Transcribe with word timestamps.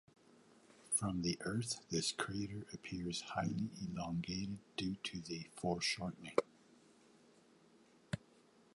From 0.89 1.21
the 1.21 1.37
Earth 1.41 1.85
this 1.91 2.11
crater 2.11 2.65
appears 2.73 3.21
highly 3.21 3.69
elongated 3.79 4.57
due 4.75 4.95
to 5.03 5.21
foreshortening. 5.57 6.37